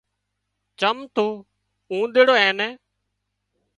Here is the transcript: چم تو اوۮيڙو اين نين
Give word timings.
چم 0.79 0.97
تو 1.15 1.25
اوۮيڙو 1.91 2.35
اين 2.41 2.53
نين 2.59 2.73